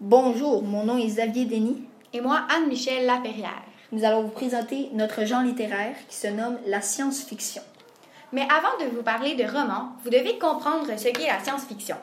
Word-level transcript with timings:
Bonjour, 0.00 0.64
mon 0.64 0.82
nom 0.82 0.98
est 0.98 1.06
Xavier 1.06 1.44
Denis. 1.44 1.80
Et 2.12 2.20
moi, 2.20 2.40
Anne-Michel 2.50 3.06
Laperrière. 3.06 3.62
Nous 3.92 4.04
allons 4.04 4.22
vous 4.22 4.28
présenter 4.28 4.88
notre 4.92 5.24
genre 5.24 5.42
littéraire 5.42 5.94
qui 6.08 6.16
se 6.16 6.26
nomme 6.26 6.58
la 6.66 6.80
science-fiction. 6.80 7.62
Mais 8.32 8.42
avant 8.42 8.76
de 8.84 8.90
vous 8.90 9.04
parler 9.04 9.36
de 9.36 9.44
romans, 9.44 9.92
vous 10.02 10.10
devez 10.10 10.36
comprendre 10.36 10.88
ce 10.98 11.08
qu'est 11.10 11.28
la 11.28 11.38
science-fiction. 11.38 11.94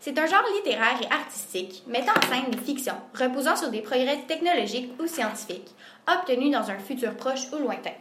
C'est 0.00 0.18
un 0.18 0.24
genre 0.24 0.46
littéraire 0.56 0.98
et 1.02 1.12
artistique 1.12 1.84
mettant 1.86 2.12
en 2.12 2.26
scène 2.26 2.50
une 2.50 2.58
fiction 2.58 2.94
reposant 3.12 3.54
sur 3.54 3.70
des 3.70 3.82
progrès 3.82 4.22
technologiques 4.26 4.94
ou 4.98 5.06
scientifiques 5.06 5.74
obtenus 6.10 6.52
dans 6.52 6.70
un 6.70 6.78
futur 6.78 7.14
proche 7.16 7.52
ou 7.52 7.58
lointain. 7.58 7.92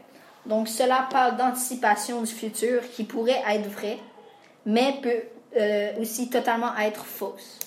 Donc 0.45 0.69
cela 0.69 1.09
parle 1.11 1.35
d'anticipation 1.35 2.21
du 2.21 2.31
futur 2.31 2.89
qui 2.89 3.03
pourrait 3.03 3.43
être 3.49 3.69
vrai, 3.69 3.99
mais 4.65 4.95
peut 5.03 5.23
euh, 5.59 5.91
aussi 5.99 6.29
totalement 6.29 6.73
être 6.77 7.03
fausse. 7.03 7.59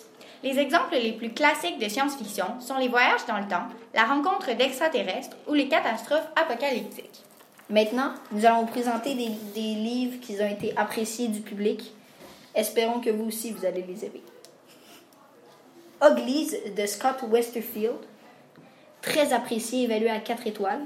Les 0.45 0.59
exemples 0.59 0.95
les 0.95 1.13
plus 1.13 1.31
classiques 1.31 1.79
de 1.79 1.89
science-fiction 1.89 2.61
sont 2.61 2.79
les 2.79 2.89
voyages 2.89 3.27
dans 3.27 3.39
le 3.39 3.49
temps, 3.49 3.67
la 3.95 4.05
rencontre 4.05 4.55
d'extraterrestres 4.55 5.37
ou 5.49 5.55
les 5.55 5.69
catastrophes 5.69 6.29
apocalyptiques. 6.37 7.25
Maintenant, 7.71 8.15
nous 8.33 8.47
allons 8.47 8.61
vous 8.61 8.67
présenter 8.67 9.15
des, 9.15 9.61
livres 9.61 10.21
qui 10.21 10.41
ont 10.41 10.49
été 10.49 10.73
appréciés 10.77 11.29
du 11.29 11.41
public. 11.41 11.93
Espérons 12.55 13.01
que 13.01 13.11
vous 13.11 13.27
aussi, 13.27 13.53
vous 13.53 13.67
allez 13.67 13.83
les 13.83 14.05
aimer. 14.05 14.23
Uglies 16.01 16.53
de 16.75 16.87
Scott 16.87 17.17
Westerfield, 17.29 17.99
très 19.03 19.33
apprécié, 19.33 19.85
évalué 19.85 20.09
à 20.09 20.21
4 20.21 20.47
étoiles. 20.47 20.81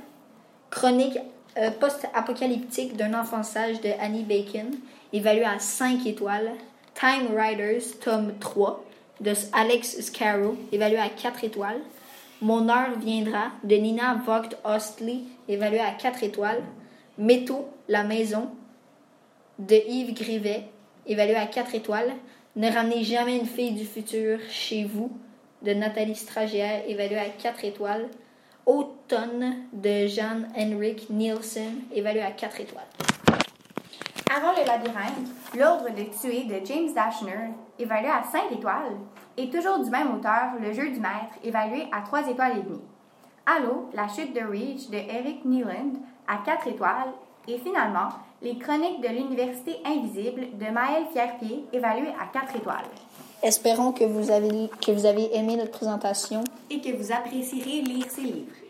Chronique 0.71 1.19
euh, 1.59 1.71
post-apocalyptique 1.71 2.97
d'un 2.97 3.13
enfant 3.13 3.43
sage 3.43 3.81
de 3.83 3.91
Annie 4.01 4.25
Bacon, 4.25 4.71
évalué 5.13 5.45
à 5.45 5.59
5 5.59 6.07
étoiles. 6.07 6.51
Time 6.95 7.29
Riders, 7.37 7.99
tome 8.01 8.33
3, 8.41 8.83
de 9.23 9.33
Alex 9.53 10.01
Scarrow, 10.01 10.57
évalué 10.73 10.99
à 10.99 11.09
4 11.09 11.45
étoiles. 11.45 11.81
Mon 12.41 12.69
heure 12.69 12.99
viendra, 12.99 13.53
de 13.63 13.77
Nina 13.77 14.21
Vogt 14.27 14.57
Ostley, 14.65 15.21
évalué 15.49 15.79
à 15.79 15.93
4 15.93 16.25
étoiles. 16.25 16.63
Métaux, 17.17 17.69
la 17.89 18.03
maison, 18.03 18.51
de 19.61 19.77
Yves 19.77 20.15
Grivet, 20.15 20.65
évalué 21.07 21.37
à 21.37 21.47
4 21.47 21.75
étoiles. 21.77 22.13
Ne 22.57 22.69
ramenez 22.69 23.05
jamais 23.05 23.37
une 23.37 23.47
fille 23.47 23.73
du 23.73 23.85
futur 23.85 24.41
chez 24.51 24.85
vous, 24.85 25.13
de 25.63 25.73
Nathalie 25.73 26.17
Stragière, 26.17 26.83
évalué 26.89 27.19
à 27.19 27.29
4 27.29 27.65
étoiles. 27.65 28.09
Automne 28.67 29.57
de 29.73 30.07
Jean-Henrik 30.09 31.11
Nielsen, 31.11 31.83
évalué 31.95 32.23
à 32.23 32.33
4 32.33 32.61
étoiles. 32.61 33.42
Avant 34.35 34.53
le 34.53 34.67
labyrinthe, 34.67 35.29
L'ordre 35.55 35.91
de 35.91 36.05
tuer 36.19 36.45
de 36.45 36.65
James 36.65 36.95
Dashner, 36.95 37.53
évalué 37.79 38.09
à 38.09 38.23
5 38.23 38.51
étoiles, 38.53 38.97
et 39.37 39.51
toujours 39.51 39.81
du 39.81 39.91
même 39.91 40.15
auteur, 40.15 40.55
Le 40.59 40.73
jeu 40.73 40.89
du 40.89 41.01
maître, 41.01 41.35
évalué 41.45 41.87
à 41.93 42.01
3 42.01 42.31
étoiles 42.31 42.59
et 42.59 42.63
demie. 42.63 42.81
Allô, 43.45 43.91
La 43.93 44.09
chute 44.09 44.33
de 44.33 44.41
Reach 44.41 44.89
de 44.89 44.97
Eric 44.97 45.45
Neeland, 45.45 45.93
à 46.27 46.39
4 46.47 46.67
étoiles, 46.69 47.13
et 47.47 47.59
finalement, 47.59 48.09
Les 48.41 48.57
chroniques 48.57 49.03
de 49.03 49.09
l'université 49.09 49.77
invisible 49.85 50.57
de 50.59 50.71
Maël 50.73 51.05
Fierpied, 51.13 51.67
évalué 51.71 52.09
à 52.09 52.27
4 52.33 52.57
étoiles. 52.57 52.89
Espérons 53.43 53.93
que 53.93 54.05
vous 54.05 54.31
avez, 54.31 54.71
que 54.81 54.93
vous 54.93 55.05
avez 55.05 55.37
aimé 55.37 55.57
notre 55.57 55.73
présentation. 55.73 56.43
Et 56.71 56.81
que 56.81 56.97
vous 56.97 57.13
apprécierez 57.13 57.83
lire 57.83 58.07
ces 58.09 58.23
livres. 58.23 58.62